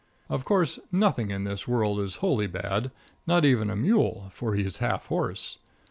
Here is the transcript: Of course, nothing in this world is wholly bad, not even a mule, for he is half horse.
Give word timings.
Of 0.29 0.45
course, 0.45 0.79
nothing 0.91 1.29
in 1.29 1.43
this 1.43 1.67
world 1.67 1.99
is 1.99 2.15
wholly 2.25 2.47
bad, 2.47 2.89
not 3.27 3.45
even 3.45 3.69
a 3.69 3.75
mule, 3.75 4.29
for 4.31 4.55
he 4.55 4.63
is 4.65 4.77
half 4.77 5.05
horse. 5.09 5.59